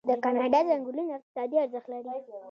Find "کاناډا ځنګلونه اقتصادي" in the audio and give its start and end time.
0.23-1.57